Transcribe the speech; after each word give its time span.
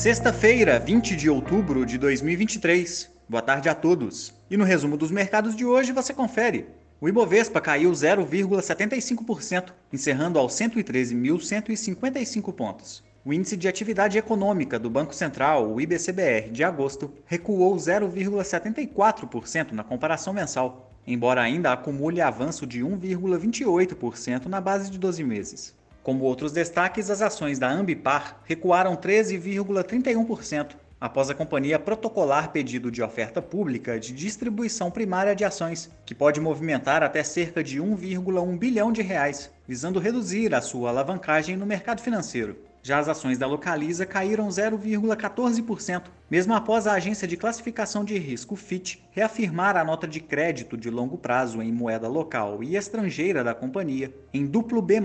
Sexta-feira, 0.00 0.80
20 0.80 1.14
de 1.14 1.28
outubro 1.28 1.84
de 1.84 1.98
2023. 1.98 3.10
Boa 3.28 3.42
tarde 3.42 3.68
a 3.68 3.74
todos. 3.74 4.32
E 4.50 4.56
no 4.56 4.64
resumo 4.64 4.96
dos 4.96 5.10
mercados 5.10 5.54
de 5.54 5.66
hoje 5.66 5.92
você 5.92 6.14
confere. 6.14 6.68
O 6.98 7.06
Ibovespa 7.06 7.60
caiu 7.60 7.90
0,75%, 7.90 9.74
encerrando 9.92 10.38
aos 10.38 10.54
113.155 10.54 12.50
pontos. 12.54 13.04
O 13.22 13.30
índice 13.30 13.58
de 13.58 13.68
atividade 13.68 14.16
econômica 14.16 14.78
do 14.78 14.88
Banco 14.88 15.14
Central, 15.14 15.70
o 15.70 15.78
IBCBR, 15.78 16.48
de 16.50 16.64
agosto, 16.64 17.12
recuou 17.26 17.76
0,74% 17.76 19.72
na 19.72 19.84
comparação 19.84 20.32
mensal, 20.32 20.90
embora 21.06 21.42
ainda 21.42 21.74
acumule 21.74 22.22
avanço 22.22 22.66
de 22.66 22.80
1,28% 22.80 24.46
na 24.46 24.62
base 24.62 24.90
de 24.90 24.98
12 24.98 25.22
meses. 25.22 25.78
Como 26.02 26.24
outros 26.24 26.52
destaques, 26.52 27.10
as 27.10 27.20
ações 27.20 27.58
da 27.58 27.70
Ambipar 27.70 28.40
recuaram 28.44 28.96
13,31% 28.96 30.76
após 31.00 31.30
a 31.30 31.34
companhia 31.34 31.78
protocolar 31.78 32.52
pedido 32.52 32.90
de 32.90 33.02
oferta 33.02 33.40
pública 33.40 33.98
de 33.98 34.12
distribuição 34.12 34.90
primária 34.90 35.34
de 35.34 35.44
ações, 35.44 35.90
que 36.04 36.14
pode 36.14 36.40
movimentar 36.40 37.02
até 37.02 37.22
cerca 37.22 37.64
de 37.64 37.80
1,1 37.80 38.58
bilhão 38.58 38.92
de 38.92 39.00
reais, 39.00 39.50
visando 39.66 39.98
reduzir 39.98 40.54
a 40.54 40.60
sua 40.60 40.90
alavancagem 40.90 41.56
no 41.56 41.64
mercado 41.66 42.00
financeiro. 42.00 42.69
Já 42.82 42.98
as 42.98 43.08
ações 43.08 43.36
da 43.36 43.46
Localiza 43.46 44.06
caíram 44.06 44.48
0,14%, 44.48 46.04
mesmo 46.30 46.54
após 46.54 46.86
a 46.86 46.94
agência 46.94 47.28
de 47.28 47.36
classificação 47.36 48.02
de 48.02 48.16
risco 48.18 48.56
Fitch 48.56 48.96
reafirmar 49.10 49.76
a 49.76 49.84
nota 49.84 50.08
de 50.08 50.18
crédito 50.18 50.78
de 50.78 50.88
longo 50.88 51.18
prazo 51.18 51.60
em 51.60 51.70
moeda 51.70 52.08
local 52.08 52.62
e 52.64 52.76
estrangeira 52.76 53.44
da 53.44 53.54
companhia 53.54 54.14
em 54.32 54.46
duplo 54.46 54.80
B+, 54.80 54.98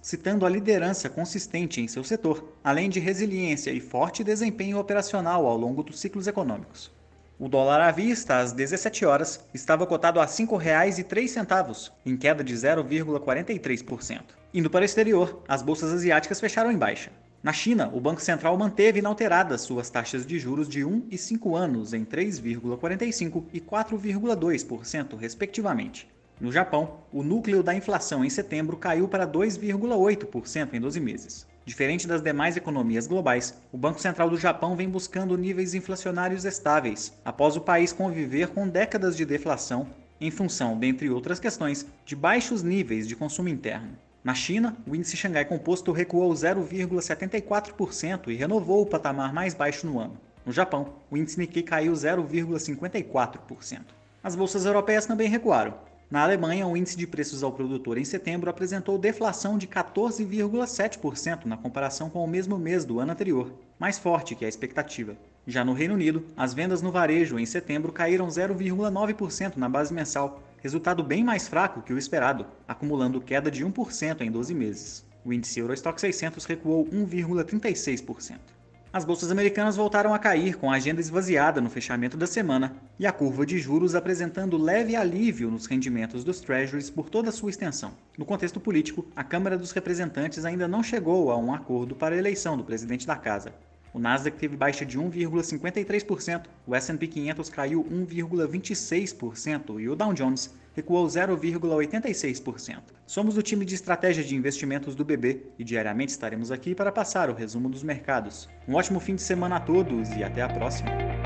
citando 0.00 0.46
a 0.46 0.48
liderança 0.48 1.08
consistente 1.08 1.80
em 1.80 1.88
seu 1.88 2.04
setor, 2.04 2.52
além 2.62 2.88
de 2.88 3.00
resiliência 3.00 3.72
e 3.72 3.80
forte 3.80 4.22
desempenho 4.22 4.78
operacional 4.78 5.46
ao 5.46 5.56
longo 5.56 5.82
dos 5.82 5.98
ciclos 5.98 6.28
econômicos. 6.28 6.94
O 7.38 7.50
dólar 7.50 7.82
à 7.82 7.90
vista, 7.90 8.38
às 8.38 8.52
17 8.52 9.04
horas, 9.04 9.44
estava 9.52 9.86
cotado 9.86 10.18
a 10.18 10.24
R$ 10.24 10.30
5,03, 10.30 11.92
em 12.06 12.16
queda 12.16 12.42
de 12.42 12.54
0,43%. 12.54 14.22
Indo 14.54 14.70
para 14.70 14.80
o 14.80 14.84
exterior, 14.86 15.42
as 15.46 15.60
bolsas 15.60 15.92
asiáticas 15.92 16.40
fecharam 16.40 16.72
em 16.72 16.78
baixa. 16.78 17.12
Na 17.42 17.52
China, 17.52 17.90
o 17.92 18.00
Banco 18.00 18.22
Central 18.22 18.56
manteve 18.56 19.00
inalteradas 19.00 19.60
suas 19.60 19.90
taxas 19.90 20.24
de 20.24 20.38
juros 20.38 20.66
de 20.66 20.82
1 20.82 21.08
e 21.10 21.18
5 21.18 21.54
anos 21.54 21.92
em 21.92 22.06
3,45% 22.06 23.44
e 23.52 23.60
4,2%, 23.60 25.14
respectivamente. 25.18 26.08
No 26.40 26.50
Japão, 26.50 27.00
o 27.12 27.22
núcleo 27.22 27.62
da 27.62 27.74
inflação 27.74 28.24
em 28.24 28.30
setembro 28.30 28.78
caiu 28.78 29.08
para 29.08 29.26
2,8% 29.26 30.72
em 30.72 30.80
12 30.80 31.00
meses. 31.00 31.46
Diferente 31.66 32.06
das 32.06 32.22
demais 32.22 32.56
economias 32.56 33.08
globais, 33.08 33.60
o 33.72 33.76
Banco 33.76 34.00
Central 34.00 34.30
do 34.30 34.38
Japão 34.38 34.76
vem 34.76 34.88
buscando 34.88 35.36
níveis 35.36 35.74
inflacionários 35.74 36.44
estáveis, 36.44 37.12
após 37.24 37.56
o 37.56 37.60
país 37.60 37.92
conviver 37.92 38.50
com 38.50 38.68
décadas 38.68 39.16
de 39.16 39.24
deflação 39.24 39.88
em 40.20 40.30
função, 40.30 40.78
dentre 40.78 41.10
outras 41.10 41.40
questões, 41.40 41.84
de 42.04 42.14
baixos 42.14 42.62
níveis 42.62 43.08
de 43.08 43.16
consumo 43.16 43.48
interno. 43.48 43.98
Na 44.22 44.32
China, 44.32 44.76
o 44.86 44.94
índice 44.94 45.16
Xangai 45.16 45.44
Composto 45.44 45.90
recuou 45.90 46.32
0,74% 46.32 48.28
e 48.28 48.36
renovou 48.36 48.82
o 48.82 48.86
patamar 48.86 49.34
mais 49.34 49.52
baixo 49.52 49.88
no 49.88 49.98
ano. 49.98 50.20
No 50.46 50.52
Japão, 50.52 50.94
o 51.10 51.16
índice 51.16 51.36
Nikkei 51.36 51.64
caiu 51.64 51.94
0,54%. 51.94 53.80
As 54.22 54.36
bolsas 54.36 54.66
europeias 54.66 55.04
também 55.04 55.28
recuaram. 55.28 55.74
Na 56.08 56.22
Alemanha, 56.22 56.68
o 56.68 56.76
índice 56.76 56.96
de 56.96 57.04
preços 57.04 57.42
ao 57.42 57.52
produtor 57.52 57.98
em 57.98 58.04
setembro 58.04 58.48
apresentou 58.48 58.96
deflação 58.96 59.58
de 59.58 59.66
14,7% 59.66 61.46
na 61.46 61.56
comparação 61.56 62.08
com 62.08 62.22
o 62.22 62.28
mesmo 62.28 62.56
mês 62.56 62.84
do 62.84 63.00
ano 63.00 63.10
anterior, 63.10 63.52
mais 63.76 63.98
forte 63.98 64.36
que 64.36 64.44
a 64.44 64.48
expectativa. 64.48 65.16
Já 65.48 65.64
no 65.64 65.72
Reino 65.72 65.94
Unido, 65.94 66.24
as 66.36 66.54
vendas 66.54 66.80
no 66.80 66.92
varejo 66.92 67.40
em 67.40 67.46
setembro 67.46 67.92
caíram 67.92 68.28
0,9% 68.28 69.56
na 69.56 69.68
base 69.68 69.92
mensal, 69.92 70.40
resultado 70.62 71.02
bem 71.02 71.24
mais 71.24 71.48
fraco 71.48 71.82
que 71.82 71.92
o 71.92 71.98
esperado, 71.98 72.46
acumulando 72.68 73.20
queda 73.20 73.50
de 73.50 73.64
1% 73.64 74.20
em 74.20 74.30
12 74.30 74.54
meses. 74.54 75.04
O 75.24 75.32
índice 75.32 75.58
Eurostock 75.58 76.00
600 76.00 76.44
recuou 76.44 76.86
1,36%. 76.86 78.55
As 78.96 79.04
bolsas 79.04 79.30
americanas 79.30 79.76
voltaram 79.76 80.14
a 80.14 80.18
cair 80.18 80.56
com 80.56 80.72
a 80.72 80.76
agenda 80.76 81.02
esvaziada 81.02 81.60
no 81.60 81.68
fechamento 81.68 82.16
da 82.16 82.26
semana 82.26 82.74
e 82.98 83.06
a 83.06 83.12
curva 83.12 83.44
de 83.44 83.58
juros 83.58 83.94
apresentando 83.94 84.56
leve 84.56 84.96
alívio 84.96 85.50
nos 85.50 85.66
rendimentos 85.66 86.24
dos 86.24 86.40
treasuries 86.40 86.88
por 86.88 87.10
toda 87.10 87.28
a 87.28 87.32
sua 87.32 87.50
extensão. 87.50 87.92
No 88.16 88.24
contexto 88.24 88.58
político, 88.58 89.06
a 89.14 89.22
Câmara 89.22 89.58
dos 89.58 89.70
Representantes 89.72 90.46
ainda 90.46 90.66
não 90.66 90.82
chegou 90.82 91.30
a 91.30 91.36
um 91.36 91.52
acordo 91.52 91.94
para 91.94 92.14
a 92.14 92.18
eleição 92.18 92.56
do 92.56 92.64
presidente 92.64 93.06
da 93.06 93.16
casa, 93.16 93.52
o 93.96 93.98
Nasdaq 93.98 94.36
teve 94.36 94.56
baixa 94.58 94.84
de 94.84 94.98
1,53%, 94.98 96.44
o 96.66 96.74
S&P 96.74 97.06
500 97.06 97.48
caiu 97.48 97.82
1,26% 97.84 99.80
e 99.80 99.88
o 99.88 99.96
Dow 99.96 100.12
Jones 100.12 100.54
recuou 100.76 101.06
0,86%. 101.06 102.82
Somos 103.06 103.38
o 103.38 103.42
time 103.42 103.64
de 103.64 103.74
estratégia 103.74 104.22
de 104.22 104.36
investimentos 104.36 104.94
do 104.94 105.06
BB 105.06 105.46
e 105.58 105.64
diariamente 105.64 106.12
estaremos 106.12 106.52
aqui 106.52 106.74
para 106.74 106.92
passar 106.92 107.30
o 107.30 107.34
resumo 107.34 107.70
dos 107.70 107.82
mercados. 107.82 108.46
Um 108.68 108.74
ótimo 108.74 109.00
fim 109.00 109.14
de 109.14 109.22
semana 109.22 109.56
a 109.56 109.60
todos 109.60 110.10
e 110.10 110.22
até 110.22 110.42
a 110.42 110.48
próxima! 110.48 111.25